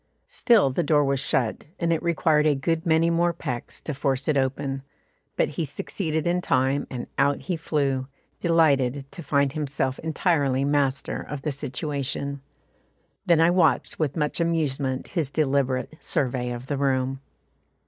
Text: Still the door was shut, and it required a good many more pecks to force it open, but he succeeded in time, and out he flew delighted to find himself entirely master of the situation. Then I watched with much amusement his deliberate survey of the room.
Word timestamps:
Still 0.29 0.71
the 0.71 0.81
door 0.81 1.05
was 1.05 1.19
shut, 1.19 1.67
and 1.79 1.93
it 1.93 2.01
required 2.01 2.47
a 2.47 2.55
good 2.55 2.87
many 2.87 3.11
more 3.11 3.33
pecks 3.33 3.79
to 3.81 3.93
force 3.93 4.27
it 4.27 4.35
open, 4.35 4.81
but 5.35 5.49
he 5.49 5.63
succeeded 5.63 6.25
in 6.25 6.41
time, 6.41 6.87
and 6.89 7.05
out 7.19 7.41
he 7.41 7.55
flew 7.55 8.07
delighted 8.39 9.05
to 9.11 9.21
find 9.21 9.53
himself 9.53 9.99
entirely 9.99 10.65
master 10.65 11.21
of 11.21 11.43
the 11.43 11.51
situation. 11.51 12.41
Then 13.27 13.39
I 13.41 13.51
watched 13.51 13.99
with 13.99 14.17
much 14.17 14.39
amusement 14.39 15.09
his 15.09 15.29
deliberate 15.29 15.95
survey 15.99 16.49
of 16.49 16.65
the 16.65 16.79
room. 16.79 17.19